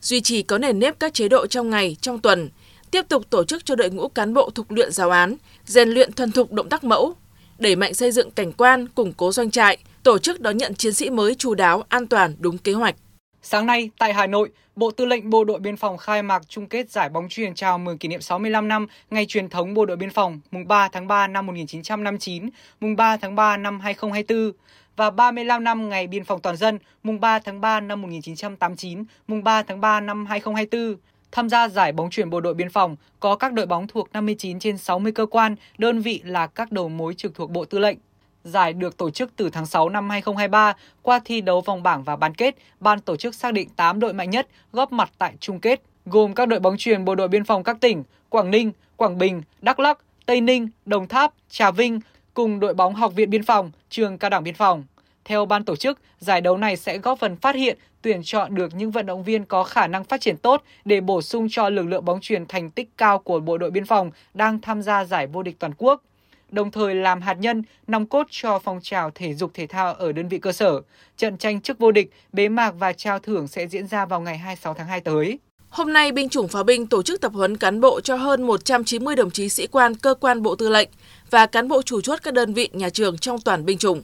duy 0.00 0.20
trì 0.20 0.42
có 0.42 0.58
nền 0.58 0.78
nếp 0.78 1.00
các 1.00 1.14
chế 1.14 1.28
độ 1.28 1.46
trong 1.46 1.70
ngày, 1.70 1.96
trong 2.00 2.18
tuần, 2.18 2.48
tiếp 2.90 3.02
tục 3.08 3.30
tổ 3.30 3.44
chức 3.44 3.64
cho 3.64 3.74
đội 3.74 3.90
ngũ 3.90 4.08
cán 4.08 4.34
bộ 4.34 4.50
thuộc 4.50 4.72
luyện 4.72 4.92
giáo 4.92 5.10
án, 5.10 5.36
rèn 5.64 5.88
luyện 5.88 6.12
thuần 6.12 6.32
thục 6.32 6.52
động 6.52 6.68
tác 6.68 6.84
mẫu, 6.84 7.14
đẩy 7.58 7.76
mạnh 7.76 7.94
xây 7.94 8.12
dựng 8.12 8.30
cảnh 8.30 8.52
quan, 8.52 8.88
củng 8.88 9.12
cố 9.12 9.32
doanh 9.32 9.50
trại, 9.50 9.78
tổ 10.02 10.18
chức 10.18 10.40
đón 10.40 10.56
nhận 10.56 10.74
chiến 10.74 10.92
sĩ 10.92 11.10
mới 11.10 11.34
chú 11.34 11.54
đáo, 11.54 11.84
an 11.88 12.06
toàn, 12.06 12.34
đúng 12.38 12.58
kế 12.58 12.72
hoạch. 12.72 12.94
Sáng 13.42 13.66
nay 13.66 13.90
tại 13.98 14.12
Hà 14.12 14.26
Nội, 14.26 14.50
Bộ 14.76 14.90
Tư 14.90 15.04
lệnh 15.04 15.30
Bộ 15.30 15.44
đội 15.44 15.58
Biên 15.58 15.76
phòng 15.76 15.96
khai 15.96 16.22
mạc 16.22 16.42
chung 16.48 16.66
kết 16.66 16.90
giải 16.90 17.08
bóng 17.08 17.28
chuyền 17.28 17.54
chào 17.54 17.78
mừng 17.78 17.98
kỷ 17.98 18.08
niệm 18.08 18.20
65 18.20 18.68
năm 18.68 18.86
ngày 19.10 19.26
truyền 19.26 19.48
thống 19.48 19.74
Bộ 19.74 19.84
đội 19.84 19.96
Biên 19.96 20.10
phòng 20.10 20.40
mùng 20.50 20.68
3 20.68 20.88
tháng 20.88 21.08
3 21.08 21.26
năm 21.26 21.46
1959, 21.46 22.48
mùng 22.80 22.96
3 22.96 23.16
tháng 23.16 23.34
3 23.34 23.56
năm 23.56 23.80
2024 23.80 24.52
và 24.96 25.10
35 25.10 25.64
năm 25.64 25.88
ngày 25.88 26.06
biên 26.06 26.24
phòng 26.24 26.40
toàn 26.40 26.56
dân 26.56 26.78
mùng 27.02 27.20
3 27.20 27.38
tháng 27.38 27.60
3 27.60 27.80
năm 27.80 28.02
1989, 28.02 29.04
mùng 29.28 29.44
3 29.44 29.62
tháng 29.62 29.80
3 29.80 30.00
năm 30.00 30.26
2024. 30.26 30.96
Tham 31.32 31.48
gia 31.48 31.68
giải 31.68 31.92
bóng 31.92 32.10
chuyển 32.10 32.30
bộ 32.30 32.40
đội 32.40 32.54
biên 32.54 32.70
phòng 32.70 32.96
có 33.20 33.36
các 33.36 33.52
đội 33.52 33.66
bóng 33.66 33.86
thuộc 33.86 34.08
59 34.12 34.58
trên 34.58 34.78
60 34.78 35.12
cơ 35.12 35.26
quan, 35.26 35.56
đơn 35.78 36.00
vị 36.00 36.20
là 36.24 36.46
các 36.46 36.72
đầu 36.72 36.88
mối 36.88 37.14
trực 37.14 37.34
thuộc 37.34 37.50
Bộ 37.50 37.64
Tư 37.64 37.78
lệnh. 37.78 37.98
Giải 38.44 38.72
được 38.72 38.96
tổ 38.96 39.10
chức 39.10 39.36
từ 39.36 39.50
tháng 39.50 39.66
6 39.66 39.88
năm 39.88 40.10
2023 40.10 40.76
qua 41.02 41.20
thi 41.24 41.40
đấu 41.40 41.60
vòng 41.60 41.82
bảng 41.82 42.02
và 42.04 42.16
bán 42.16 42.34
kết, 42.34 42.56
ban 42.80 43.00
tổ 43.00 43.16
chức 43.16 43.34
xác 43.34 43.52
định 43.52 43.68
8 43.76 44.00
đội 44.00 44.12
mạnh 44.12 44.30
nhất 44.30 44.48
góp 44.72 44.92
mặt 44.92 45.10
tại 45.18 45.34
chung 45.40 45.60
kết, 45.60 45.82
gồm 46.06 46.34
các 46.34 46.48
đội 46.48 46.60
bóng 46.60 46.76
chuyền 46.76 47.04
bộ 47.04 47.14
đội 47.14 47.28
biên 47.28 47.44
phòng 47.44 47.64
các 47.64 47.76
tỉnh 47.80 48.02
Quảng 48.28 48.50
Ninh, 48.50 48.72
Quảng 48.96 49.18
Bình, 49.18 49.42
Đắk 49.60 49.80
Lắk, 49.80 49.98
Tây 50.26 50.40
Ninh, 50.40 50.68
Đồng 50.84 51.08
Tháp, 51.08 51.32
Trà 51.50 51.70
Vinh 51.70 52.00
cùng 52.34 52.60
đội 52.60 52.74
bóng 52.74 52.94
Học 52.94 53.14
viện 53.14 53.30
Biên 53.30 53.42
phòng, 53.42 53.70
Trường 53.90 54.18
Cao 54.18 54.30
đẳng 54.30 54.44
Biên 54.44 54.54
phòng. 54.54 54.84
Theo 55.24 55.46
ban 55.46 55.64
tổ 55.64 55.76
chức, 55.76 55.98
giải 56.18 56.40
đấu 56.40 56.56
này 56.56 56.76
sẽ 56.76 56.98
góp 56.98 57.18
phần 57.18 57.36
phát 57.36 57.54
hiện, 57.54 57.78
tuyển 58.06 58.22
chọn 58.24 58.54
được 58.54 58.74
những 58.74 58.90
vận 58.90 59.06
động 59.06 59.22
viên 59.22 59.44
có 59.44 59.64
khả 59.64 59.86
năng 59.86 60.04
phát 60.04 60.20
triển 60.20 60.36
tốt 60.36 60.62
để 60.84 61.00
bổ 61.00 61.22
sung 61.22 61.46
cho 61.50 61.68
lực 61.68 61.82
lượng 61.82 62.04
bóng 62.04 62.20
chuyền 62.20 62.46
thành 62.46 62.70
tích 62.70 62.88
cao 62.96 63.18
của 63.18 63.40
bộ 63.40 63.58
đội 63.58 63.70
biên 63.70 63.84
phòng 63.84 64.10
đang 64.34 64.60
tham 64.60 64.82
gia 64.82 65.04
giải 65.04 65.26
vô 65.26 65.42
địch 65.42 65.56
toàn 65.58 65.72
quốc 65.78 66.02
đồng 66.50 66.70
thời 66.70 66.94
làm 66.94 67.20
hạt 67.20 67.34
nhân, 67.34 67.62
nòng 67.86 68.06
cốt 68.06 68.26
cho 68.30 68.58
phong 68.58 68.80
trào 68.82 69.10
thể 69.14 69.34
dục 69.34 69.50
thể 69.54 69.66
thao 69.66 69.94
ở 69.94 70.12
đơn 70.12 70.28
vị 70.28 70.38
cơ 70.38 70.52
sở. 70.52 70.80
Trận 71.16 71.38
tranh 71.38 71.60
chức 71.60 71.78
vô 71.78 71.92
địch, 71.92 72.10
bế 72.32 72.48
mạc 72.48 72.74
và 72.78 72.92
trao 72.92 73.18
thưởng 73.18 73.48
sẽ 73.48 73.66
diễn 73.66 73.86
ra 73.86 74.06
vào 74.06 74.20
ngày 74.20 74.38
26 74.38 74.74
tháng 74.74 74.86
2 74.86 75.00
tới. 75.00 75.38
Hôm 75.68 75.92
nay, 75.92 76.12
binh 76.12 76.28
chủng 76.28 76.48
pháo 76.48 76.64
binh 76.64 76.86
tổ 76.86 77.02
chức 77.02 77.20
tập 77.20 77.32
huấn 77.34 77.56
cán 77.56 77.80
bộ 77.80 78.00
cho 78.00 78.16
hơn 78.16 78.42
190 78.42 79.16
đồng 79.16 79.30
chí 79.30 79.48
sĩ 79.48 79.66
quan 79.66 79.94
cơ 79.94 80.14
quan 80.14 80.42
bộ 80.42 80.54
tư 80.54 80.68
lệnh 80.68 80.88
và 81.30 81.46
cán 81.46 81.68
bộ 81.68 81.82
chủ 81.82 82.00
chốt 82.00 82.18
các 82.22 82.34
đơn 82.34 82.52
vị 82.54 82.68
nhà 82.72 82.90
trường 82.90 83.18
trong 83.18 83.40
toàn 83.40 83.64
binh 83.64 83.78
chủng. 83.78 84.02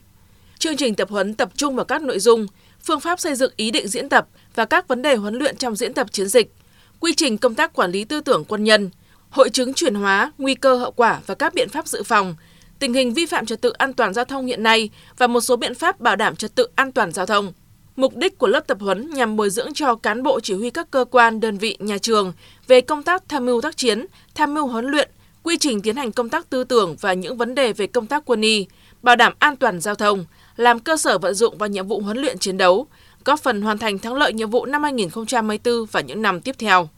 Chương 0.59 0.77
trình 0.77 0.95
tập 0.95 1.11
huấn 1.11 1.35
tập 1.35 1.51
trung 1.57 1.77
vào 1.77 1.85
các 1.85 2.03
nội 2.03 2.19
dung, 2.19 2.47
phương 2.85 3.01
pháp 3.01 3.21
xây 3.21 3.35
dựng 3.35 3.53
ý 3.57 3.71
định 3.71 3.89
diễn 3.89 4.09
tập 4.09 4.29
và 4.55 4.65
các 4.65 4.89
vấn 4.89 5.03
đề 5.03 5.17
huấn 5.17 5.35
luyện 5.35 5.57
trong 5.57 5.77
diễn 5.77 5.95
tập 5.95 6.13
chiến 6.13 6.29
dịch, 6.29 6.53
quy 7.01 7.15
trình 7.15 7.39
công 7.39 7.55
tác 7.55 7.73
quản 7.73 7.91
lý 7.91 8.05
tư 8.05 8.21
tưởng 8.21 8.45
quân 8.45 8.65
nhân, 8.65 8.91
hội 9.31 9.51
chứng 9.51 9.75
chuyển 9.75 9.95
hóa, 9.95 10.33
nguy 10.39 10.55
cơ 10.55 10.77
hậu 10.77 10.91
quả 10.91 11.21
và 11.27 11.35
các 11.35 11.55
biện 11.55 11.69
pháp 11.69 11.87
dự 11.87 12.03
phòng, 12.03 12.35
tình 12.79 12.95
hình 12.95 13.15
vi 13.15 13.27
phạm 13.27 13.47
trật 13.47 13.61
tự 13.61 13.71
an 13.71 13.93
toàn 13.93 14.15
giao 14.15 14.25
thông 14.25 14.47
hiện 14.47 14.63
nay 14.63 14.91
và 15.19 15.27
một 15.27 15.41
số 15.41 15.57
biện 15.57 15.75
pháp 15.75 16.01
bảo 16.01 16.17
đảm 16.17 16.37
trật 16.37 16.55
tự 16.55 16.67
an 16.75 16.93
toàn 16.93 17.13
giao 17.13 17.27
thông. 17.27 17.53
Mục 17.97 18.17
đích 18.17 18.39
của 18.39 18.47
lớp 18.47 18.67
tập 18.67 18.79
huấn 18.81 19.11
nhằm 19.11 19.37
bồi 19.37 19.51
dưỡng 19.51 19.75
cho 19.75 19.95
cán 19.95 20.23
bộ 20.23 20.41
chỉ 20.41 20.55
huy 20.55 20.71
các 20.71 20.91
cơ 20.91 21.05
quan, 21.11 21.41
đơn 21.41 21.59
vị, 21.59 21.77
nhà 21.81 21.99
trường 21.99 22.33
về 22.69 22.81
công 22.81 23.03
tác 23.03 23.23
tham 23.29 23.47
mưu 23.47 23.61
tác 23.61 23.77
chiến, 23.77 24.07
tham 24.35 24.55
mưu 24.55 24.67
huấn 24.67 24.87
luyện, 24.87 25.11
quy 25.43 25.57
trình 25.59 25.83
tiến 25.83 25.97
hành 25.97 26.13
công 26.13 26.29
tác 26.29 26.51
tư 26.51 26.65
tưởng 26.65 26.97
và 27.01 27.13
những 27.13 27.37
vấn 27.37 27.55
đề 27.55 27.73
về 27.73 27.87
công 27.87 28.07
tác 28.07 28.23
quân 28.27 28.41
y, 28.41 28.67
bảo 29.03 29.17
đảm 29.17 29.33
an 29.39 29.57
toàn 29.57 29.81
giao 29.81 29.95
thông, 29.95 30.25
làm 30.57 30.79
cơ 30.79 30.97
sở 30.97 31.19
vận 31.19 31.35
dụng 31.35 31.59
vào 31.59 31.69
nhiệm 31.69 31.87
vụ 31.87 32.01
huấn 32.01 32.19
luyện 32.19 32.39
chiến 32.39 32.57
đấu, 32.57 32.87
góp 33.25 33.41
phần 33.41 33.63
hoàn 33.63 33.79
thành 33.79 33.99
thắng 33.99 34.15
lợi 34.15 34.33
nhiệm 34.33 34.51
vụ 34.51 34.67
năm 34.67 34.83
2024 34.83 35.87
và 35.93 36.01
những 36.01 36.23
năm 36.23 36.41
tiếp 36.41 36.55
theo. 36.59 36.89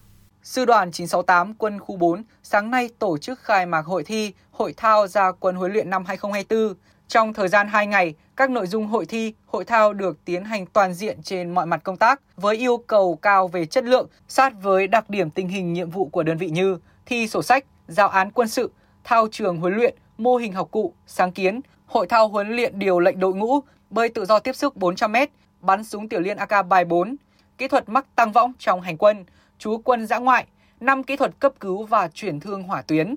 Sư 0.43 0.65
đoàn 0.65 0.93
968 0.93 1.55
quân 1.55 1.79
khu 1.81 1.97
4 1.97 2.23
sáng 2.43 2.71
nay 2.71 2.89
tổ 2.99 3.19
chức 3.19 3.41
khai 3.41 3.67
mạc 3.67 3.87
hội 3.87 4.05
thi 4.05 4.33
Hội 4.51 4.75
thao 4.77 5.07
gia 5.07 5.33
quân 5.33 5.57
huấn 5.57 5.73
luyện 5.73 5.91
năm 5.91 6.05
2024. 6.07 6.75
Trong 7.09 7.35
thời 7.35 7.49
gian 7.49 7.69
2 7.69 7.87
ngày, 7.87 8.15
các 8.37 8.51
nội 8.51 8.67
dung 8.67 8.87
hội 8.87 9.07
thi, 9.07 9.35
hội 9.47 9.65
thao 9.65 9.93
được 9.93 10.25
tiến 10.25 10.45
hành 10.45 10.67
toàn 10.67 10.95
diện 10.95 11.23
trên 11.23 11.51
mọi 11.51 11.67
mặt 11.67 11.81
công 11.85 11.97
tác 11.97 12.21
với 12.37 12.57
yêu 12.57 12.77
cầu 12.77 13.19
cao 13.23 13.49
về 13.49 13.67
chất 13.67 13.85
lượng, 13.85 14.09
sát 14.29 14.53
với 14.63 14.87
đặc 14.87 15.11
điểm 15.11 15.31
tình 15.31 15.49
hình 15.49 15.73
nhiệm 15.73 15.91
vụ 15.91 16.05
của 16.05 16.23
đơn 16.23 16.39
vị 16.39 16.51
như 16.51 16.79
thi 17.07 17.29
sổ 17.29 17.43
sách, 17.43 17.65
giao 17.89 18.09
án 18.09 18.31
quân 18.31 18.49
sự, 18.49 18.71
thao 19.05 19.29
trường 19.31 19.57
huấn 19.57 19.75
luyện, 19.75 19.95
mô 20.19 20.37
hình 20.37 20.53
học 20.53 20.69
cụ, 20.71 20.93
sáng 21.07 21.33
kiến, 21.33 21.61
hội 21.87 22.07
thao 22.07 22.29
huấn 22.29 22.57
luyện 22.57 22.79
điều 22.79 23.01
lệnh 23.01 23.21
đội 23.21 23.35
ngũ, 23.35 23.61
bơi 23.91 24.09
tự 24.09 24.25
do 24.25 24.39
tiếp 24.39 24.57
sức 24.57 24.75
400m, 24.77 25.27
bắn 25.61 25.85
súng 25.85 26.09
tiểu 26.09 26.21
liên 26.21 26.37
AK 26.37 26.67
bài 26.67 26.85
4, 26.85 27.17
kỹ 27.59 27.69
thuật 27.69 27.89
mắc 27.89 28.07
tăng 28.17 28.33
võng 28.33 28.53
trong 28.59 28.81
hành 28.81 28.97
quân, 28.97 29.25
chú 29.59 29.79
quân 29.85 30.07
giã 30.07 30.19
ngoại, 30.19 30.47
5 30.81 31.03
kỹ 31.03 31.17
thuật 31.17 31.31
cấp 31.39 31.53
cứu 31.61 31.85
và 31.85 32.09
chuyển 32.09 32.41
thương 32.41 32.63
hỏa 32.63 32.83
tuyến. 32.83 33.15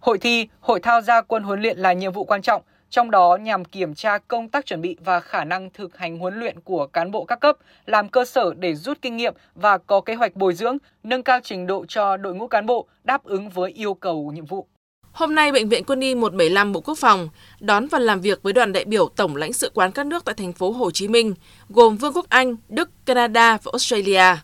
Hội 0.00 0.18
thi, 0.18 0.48
hội 0.60 0.80
thao 0.80 1.00
gia 1.00 1.20
quân 1.20 1.42
huấn 1.42 1.62
luyện 1.62 1.78
là 1.78 1.92
nhiệm 1.92 2.12
vụ 2.12 2.24
quan 2.24 2.42
trọng, 2.42 2.62
trong 2.90 3.10
đó 3.10 3.38
nhằm 3.40 3.64
kiểm 3.64 3.94
tra 3.94 4.18
công 4.18 4.48
tác 4.48 4.66
chuẩn 4.66 4.80
bị 4.80 4.96
và 5.04 5.20
khả 5.20 5.44
năng 5.44 5.70
thực 5.70 5.98
hành 5.98 6.18
huấn 6.18 6.34
luyện 6.34 6.60
của 6.60 6.86
cán 6.86 7.10
bộ 7.10 7.24
các 7.24 7.40
cấp, 7.40 7.56
làm 7.86 8.08
cơ 8.08 8.24
sở 8.24 8.54
để 8.58 8.74
rút 8.74 8.98
kinh 9.02 9.16
nghiệm 9.16 9.34
và 9.54 9.78
có 9.78 10.00
kế 10.00 10.14
hoạch 10.14 10.36
bồi 10.36 10.54
dưỡng, 10.54 10.78
nâng 11.02 11.22
cao 11.22 11.40
trình 11.42 11.66
độ 11.66 11.84
cho 11.88 12.16
đội 12.16 12.34
ngũ 12.34 12.48
cán 12.48 12.66
bộ 12.66 12.86
đáp 13.04 13.24
ứng 13.24 13.48
với 13.48 13.70
yêu 13.70 13.94
cầu 13.94 14.32
nhiệm 14.34 14.44
vụ. 14.44 14.66
Hôm 15.12 15.34
nay, 15.34 15.52
Bệnh 15.52 15.68
viện 15.68 15.84
Quân 15.84 16.00
y 16.00 16.14
175 16.14 16.72
Bộ 16.72 16.80
Quốc 16.80 16.98
phòng 16.98 17.28
đón 17.60 17.88
và 17.88 17.98
làm 17.98 18.20
việc 18.20 18.42
với 18.42 18.52
đoàn 18.52 18.72
đại 18.72 18.84
biểu 18.84 19.08
Tổng 19.16 19.36
lãnh 19.36 19.52
sự 19.52 19.70
quán 19.74 19.92
các 19.92 20.06
nước 20.06 20.24
tại 20.24 20.34
thành 20.34 20.52
phố 20.52 20.70
Hồ 20.70 20.90
Chí 20.90 21.08
Minh, 21.08 21.34
gồm 21.68 21.96
Vương 21.96 22.12
quốc 22.12 22.26
Anh, 22.28 22.56
Đức, 22.68 22.90
Canada 23.06 23.58
và 23.62 23.70
Australia. 23.72 24.36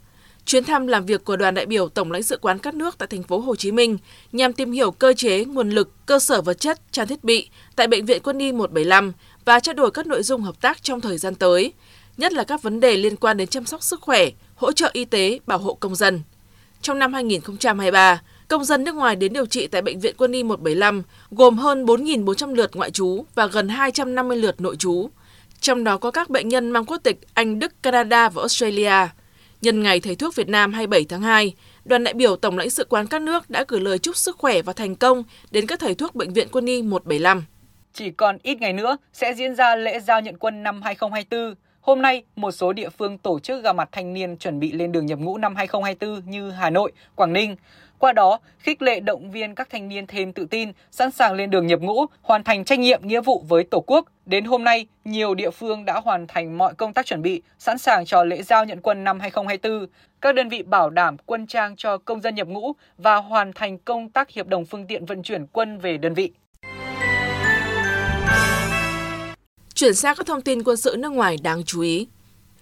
Chuyến 0.45 0.65
thăm 0.65 0.87
làm 0.87 1.07
việc 1.07 1.25
của 1.25 1.37
đoàn 1.37 1.55
đại 1.55 1.67
biểu 1.67 1.89
Tổng 1.89 2.13
lãnh 2.13 2.23
sự 2.23 2.39
quán 2.43 2.59
các 2.59 2.75
nước 2.75 2.99
tại 2.99 3.07
thành 3.07 3.23
phố 3.23 3.39
Hồ 3.39 3.57
Chí 3.57 3.73
Minh 3.73 3.99
nhằm 4.33 4.53
tìm 4.53 4.73
hiểu 4.73 4.91
cơ 4.91 5.13
chế, 5.13 5.45
nguồn 5.45 5.71
lực, 5.71 6.07
cơ 6.07 6.19
sở 6.19 6.41
vật 6.41 6.61
chất, 6.61 6.81
trang 6.93 7.07
thiết 7.07 7.25
bị 7.25 7.49
tại 7.77 7.87
Bệnh 7.87 8.07
viện 8.07 8.23
Quân 8.25 8.39
y 8.39 8.53
175 8.53 9.13
và 9.45 9.61
trao 9.61 9.75
đổi 9.75 9.91
các 9.91 10.07
nội 10.07 10.23
dung 10.23 10.43
hợp 10.43 10.61
tác 10.61 10.83
trong 10.83 11.01
thời 11.01 11.19
gian 11.19 11.35
tới, 11.35 11.73
nhất 12.17 12.33
là 12.33 12.45
các 12.45 12.63
vấn 12.63 12.81
đề 12.81 12.97
liên 12.97 13.17
quan 13.17 13.37
đến 13.37 13.49
chăm 13.49 13.65
sóc 13.65 13.83
sức 13.83 14.01
khỏe, 14.01 14.29
hỗ 14.55 14.73
trợ 14.73 14.91
y 14.93 15.05
tế, 15.05 15.39
bảo 15.47 15.59
hộ 15.59 15.75
công 15.75 15.95
dân. 15.95 16.23
Trong 16.83 16.99
năm 16.99 17.13
2023, 17.13 18.21
công 18.49 18.65
dân 18.65 18.85
nước 18.85 18.95
ngoài 18.95 19.17
đến 19.17 19.33
điều 19.33 19.47
trị 19.47 19.67
tại 19.67 19.83
Bệnh 19.83 20.01
viện 20.01 20.15
Quân 20.19 20.33
y 20.33 20.43
175 20.43 21.03
gồm 21.31 21.59
hơn 21.59 21.85
4.400 21.85 22.55
lượt 22.55 22.77
ngoại 22.77 22.91
trú 22.91 23.25
và 23.35 23.47
gần 23.47 23.69
250 23.69 24.37
lượt 24.37 24.61
nội 24.61 24.77
trú. 24.77 25.11
Trong 25.61 25.85
đó 25.85 25.97
có 25.97 26.11
các 26.11 26.31
bệnh 26.31 26.49
nhân 26.49 26.71
mang 26.71 26.85
quốc 26.85 26.99
tịch 27.03 27.17
Anh, 27.35 27.59
Đức, 27.59 27.83
Canada 27.83 28.29
và 28.29 28.43
Australia. 28.43 29.09
Nhân 29.63 29.83
ngày 29.83 30.01
Thầy 30.01 30.17
thuốc 30.17 30.35
Việt 30.35 30.49
Nam 30.49 30.73
27 30.73 31.05
tháng 31.09 31.23
2, 31.23 31.55
đoàn 31.85 32.05
đại 32.05 32.15
biểu 32.15 32.37
Tổng 32.37 32.59
lãnh 32.59 32.71
sự 32.71 32.85
quán 32.89 33.07
các 33.07 33.23
nước 33.23 33.51
đã 33.51 33.65
gửi 33.69 33.81
lời 33.81 33.99
chúc 33.99 34.17
sức 34.17 34.37
khỏe 34.39 34.63
và 34.63 34.73
thành 34.73 34.97
công 34.97 35.25
đến 35.51 35.67
các 35.67 35.81
thầy 35.81 35.95
thuốc 35.95 36.15
Bệnh 36.15 36.33
viện 36.33 36.49
Quân 36.53 36.67
y 36.67 36.83
175. 36.83 37.45
Chỉ 37.93 38.11
còn 38.11 38.39
ít 38.43 38.61
ngày 38.61 38.73
nữa 38.73 38.97
sẽ 39.13 39.35
diễn 39.35 39.55
ra 39.55 39.77
lễ 39.77 40.01
giao 40.01 40.21
nhận 40.21 40.37
quân 40.39 40.63
năm 40.63 40.83
2024. 40.83 41.55
Hôm 41.81 42.03
nay, 42.03 42.23
một 42.37 42.51
số 42.51 42.73
địa 42.73 42.89
phương 42.89 43.19
tổ 43.19 43.39
chức 43.41 43.63
gặp 43.63 43.77
mặt 43.77 43.89
thanh 43.93 44.15
niên 44.15 44.37
chuẩn 44.37 44.61
bị 44.61 44.73
lên 44.73 44.93
đường 44.93 45.07
nhập 45.07 45.19
ngũ 45.19 45.39
năm 45.39 45.57
2024 45.57 46.31
như 46.31 46.51
Hà 46.51 46.71
Nội, 46.71 46.93
Quảng 47.15 47.33
Ninh. 47.33 47.57
Qua 47.99 48.13
đó, 48.13 48.39
khích 48.59 48.83
lệ 48.83 49.01
động 49.01 49.31
viên 49.31 49.55
các 49.55 49.71
thanh 49.71 49.89
niên 49.89 50.07
thêm 50.07 50.33
tự 50.33 50.47
tin, 50.51 50.73
sẵn 50.91 51.11
sàng 51.11 51.35
lên 51.35 51.51
đường 51.51 51.67
nhập 51.67 51.81
ngũ, 51.81 52.07
hoàn 52.23 52.45
thành 52.45 52.65
trách 52.65 52.79
nhiệm 52.79 53.01
nghĩa 53.07 53.21
vụ 53.21 53.45
với 53.49 53.65
Tổ 53.65 53.81
quốc. 53.87 54.07
Đến 54.27 54.45
hôm 54.45 54.65
nay, 54.65 54.87
nhiều 55.05 55.35
địa 55.35 55.51
phương 55.51 55.85
đã 55.85 56.01
hoàn 56.05 56.27
thành 56.27 56.59
mọi 56.59 56.75
công 56.75 56.93
tác 56.93 57.07
chuẩn 57.07 57.23
bị, 57.23 57.43
sẵn 57.59 57.79
sàng 57.79 58.05
cho 58.05 58.25
lễ 58.25 58.43
giao 58.43 58.65
nhận 58.65 58.81
quân 58.81 59.05
năm 59.05 59.21
2024. 59.21 59.87
Các 60.21 60.35
đơn 60.35 60.49
vị 60.49 60.63
bảo 60.63 60.91
đảm 60.91 61.17
quân 61.27 61.47
trang 61.47 61.77
cho 61.77 61.99
công 61.99 62.21
dân 62.21 62.35
nhập 62.35 62.49
ngũ 62.49 62.73
và 62.99 63.17
hoàn 63.17 63.53
thành 63.53 63.79
công 63.79 64.11
tác 64.11 64.31
hiệp 64.31 64.47
đồng 64.47 64.65
phương 64.65 64.87
tiện 64.87 65.07
vận 65.07 65.23
chuyển 65.23 65.47
quân 65.47 65.79
về 65.79 65.99
đơn 65.99 66.15
vị. 66.15 66.33
Chuyển 69.75 69.95
sang 69.95 70.17
các 70.17 70.27
thông 70.27 70.43
tin 70.43 70.63
quân 70.65 70.77
sự 70.77 70.97
nước 70.99 71.13
ngoài 71.13 71.37
đáng 71.43 71.65
chú 71.65 71.81
ý. 71.81 72.09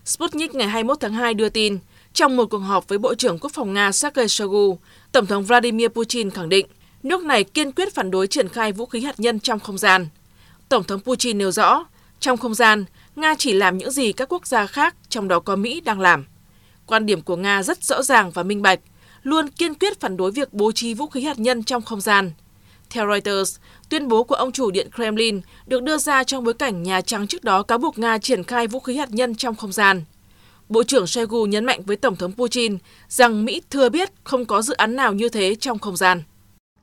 Sputnik 0.05 0.55
ngày 0.55 0.69
21 0.69 1.01
tháng 1.01 1.13
2 1.13 1.35
đưa 1.35 1.49
tin, 1.49 1.79
trong 2.17 2.37
một 2.37 2.51
cuộc 2.51 2.59
họp 2.59 2.89
với 2.89 2.99
Bộ 2.99 3.15
trưởng 3.15 3.39
Quốc 3.39 3.53
phòng 3.55 3.75
Nga 3.75 3.93
Sergei 3.93 4.29
Shoigu, 4.29 4.79
Tổng 5.13 5.27
thống 5.27 5.45
Vladimir 5.45 5.89
Putin 5.89 6.31
khẳng 6.31 6.49
định 6.49 6.67
nước 7.03 7.23
này 7.23 7.45
kiên 7.45 7.73
quyết 7.73 7.95
phản 7.95 8.11
đối 8.11 8.27
triển 8.27 8.49
khai 8.49 8.73
vũ 8.73 8.87
khí 8.87 9.01
hạt 9.01 9.21
nhân 9.21 9.41
trong 9.41 9.61
không 9.61 9.79
gian. 9.79 10.09
Tổng 10.69 10.85
thống 10.85 11.01
Putin 11.01 11.39
nêu 11.39 11.51
rõ, 11.51 11.85
trong 12.21 12.37
không 12.37 12.55
gian, 12.55 12.85
Nga 13.17 13.35
chỉ 13.39 13.53
làm 13.53 13.79
những 13.79 13.91
gì 13.91 14.13
các 14.13 14.33
quốc 14.33 14.47
gia 14.47 14.67
khác, 14.67 14.97
trong 15.09 15.29
đó 15.29 15.41
có 15.41 15.57
Mỹ, 15.57 15.81
đang 15.81 16.01
làm. 16.01 16.25
Quan 16.87 17.07
điểm 17.07 17.23
của 17.23 17.37
Nga 17.37 17.63
rất 17.63 17.85
rõ 17.85 18.03
ràng 18.03 18.31
và 18.31 18.43
minh 18.43 18.63
bạch, 18.63 18.81
luôn 19.23 19.49
kiên 19.49 19.75
quyết 19.75 20.01
phản 20.01 20.17
đối 20.17 20.31
việc 20.31 20.53
bố 20.53 20.73
trí 20.73 20.95
vũ 20.95 21.07
khí 21.07 21.23
hạt 21.23 21.39
nhân 21.39 21.63
trong 21.63 21.83
không 21.83 22.01
gian. 22.01 22.33
Theo 22.91 23.07
Reuters, 23.09 23.57
tuyên 23.89 24.09
bố 24.09 24.25
của 24.25 24.35
ông 24.35 24.53
chủ 24.53 24.71
Điện 24.71 24.91
Kremlin 24.95 25.41
được 25.67 25.83
đưa 25.83 25.99
ra 25.99 26.25
trong 26.25 26.45
bối 26.45 26.55
cảnh 26.55 26.83
Nhà 26.83 27.01
Trắng 27.01 27.27
trước 27.27 27.45
đó 27.45 27.63
cáo 27.63 27.79
buộc 27.79 27.99
Nga 27.99 28.19
triển 28.19 28.45
khai 28.45 28.67
vũ 28.67 28.81
khí 28.81 28.97
hạt 28.97 29.11
nhân 29.11 29.35
trong 29.35 29.55
không 29.55 29.73
gian. 29.73 30.05
Bộ 30.69 30.83
trưởng 30.83 31.07
Shoigu 31.07 31.47
nhấn 31.47 31.65
mạnh 31.65 31.83
với 31.83 31.97
Tổng 31.97 32.17
thống 32.17 32.33
Putin 32.33 32.79
rằng 33.09 33.45
Mỹ 33.45 33.63
thừa 33.71 33.89
biết 33.89 34.13
không 34.25 34.45
có 34.45 34.63
dự 34.63 34.75
án 34.75 34.97
nào 34.97 35.13
như 35.13 35.29
thế 35.29 35.55
trong 35.55 35.79
không 35.79 35.97
gian. 35.97 36.23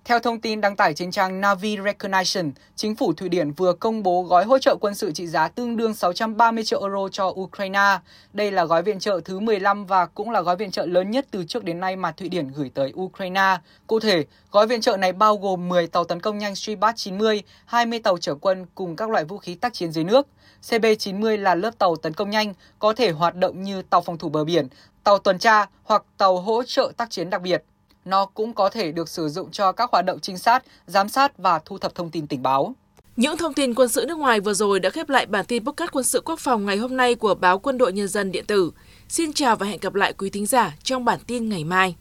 Theo 0.05 0.19
thông 0.19 0.39
tin 0.39 0.61
đăng 0.61 0.75
tải 0.75 0.93
trên 0.93 1.11
trang 1.11 1.41
Navi 1.41 1.77
Recognition, 1.85 2.51
chính 2.75 2.95
phủ 2.95 3.13
Thụy 3.13 3.29
Điển 3.29 3.51
vừa 3.51 3.73
công 3.73 4.03
bố 4.03 4.23
gói 4.23 4.45
hỗ 4.45 4.59
trợ 4.59 4.75
quân 4.81 4.95
sự 4.95 5.11
trị 5.11 5.27
giá 5.27 5.47
tương 5.47 5.77
đương 5.77 5.93
630 5.93 6.63
triệu 6.63 6.81
euro 6.81 7.09
cho 7.11 7.27
Ukraine. 7.27 7.99
Đây 8.33 8.51
là 8.51 8.65
gói 8.65 8.83
viện 8.83 8.99
trợ 8.99 9.19
thứ 9.25 9.39
15 9.39 9.85
và 9.85 10.05
cũng 10.05 10.29
là 10.29 10.41
gói 10.41 10.55
viện 10.55 10.71
trợ 10.71 10.85
lớn 10.85 11.11
nhất 11.11 11.25
từ 11.31 11.43
trước 11.43 11.63
đến 11.63 11.79
nay 11.79 11.95
mà 11.95 12.11
Thụy 12.11 12.29
Điển 12.29 12.47
gửi 12.55 12.71
tới 12.73 12.93
Ukraine. 12.95 13.57
Cụ 13.87 13.99
thể, 13.99 14.25
gói 14.51 14.67
viện 14.67 14.81
trợ 14.81 14.97
này 14.97 15.13
bao 15.13 15.37
gồm 15.37 15.69
10 15.69 15.87
tàu 15.87 16.03
tấn 16.03 16.19
công 16.19 16.37
nhanh 16.37 16.55
Stribat 16.55 16.95
90, 16.97 17.41
20 17.65 17.99
tàu 17.99 18.17
chở 18.17 18.35
quân 18.35 18.65
cùng 18.75 18.95
các 18.95 19.09
loại 19.09 19.25
vũ 19.25 19.37
khí 19.37 19.55
tác 19.55 19.73
chiến 19.73 19.91
dưới 19.91 20.03
nước. 20.03 20.27
CB-90 20.69 21.37
là 21.37 21.55
lớp 21.55 21.77
tàu 21.77 21.95
tấn 21.95 22.13
công 22.13 22.29
nhanh, 22.29 22.53
có 22.79 22.93
thể 22.93 23.11
hoạt 23.11 23.35
động 23.35 23.63
như 23.63 23.81
tàu 23.81 24.01
phòng 24.01 24.17
thủ 24.17 24.29
bờ 24.29 24.43
biển, 24.43 24.67
tàu 25.03 25.17
tuần 25.17 25.39
tra 25.39 25.65
hoặc 25.83 26.03
tàu 26.17 26.37
hỗ 26.37 26.63
trợ 26.63 26.91
tác 26.97 27.09
chiến 27.09 27.29
đặc 27.29 27.41
biệt 27.41 27.63
nó 28.05 28.25
cũng 28.25 28.53
có 28.53 28.69
thể 28.69 28.91
được 28.91 29.09
sử 29.09 29.29
dụng 29.29 29.51
cho 29.51 29.71
các 29.71 29.89
hoạt 29.91 30.05
động 30.05 30.19
trinh 30.19 30.37
sát, 30.37 30.63
giám 30.87 31.09
sát 31.09 31.37
và 31.37 31.59
thu 31.65 31.77
thập 31.77 31.95
thông 31.95 32.09
tin 32.09 32.27
tình 32.27 32.43
báo. 32.43 32.75
Những 33.15 33.37
thông 33.37 33.53
tin 33.53 33.73
quân 33.73 33.89
sự 33.89 34.05
nước 34.07 34.17
ngoài 34.17 34.39
vừa 34.39 34.53
rồi 34.53 34.79
đã 34.79 34.89
khép 34.89 35.09
lại 35.09 35.25
bản 35.25 35.45
tin 35.45 35.65
podcast 35.65 35.91
quân 35.91 36.03
sự 36.03 36.21
quốc 36.25 36.39
phòng 36.39 36.65
ngày 36.65 36.77
hôm 36.77 36.97
nay 36.97 37.15
của 37.15 37.35
báo 37.35 37.59
Quân 37.59 37.77
đội 37.77 37.93
Nhân 37.93 38.07
dân 38.07 38.31
điện 38.31 38.45
tử. 38.45 38.71
Xin 39.09 39.33
chào 39.33 39.55
và 39.55 39.65
hẹn 39.65 39.79
gặp 39.81 39.93
lại 39.93 40.13
quý 40.13 40.29
thính 40.29 40.45
giả 40.45 40.75
trong 40.83 41.05
bản 41.05 41.19
tin 41.27 41.49
ngày 41.49 41.63
mai. 41.63 41.91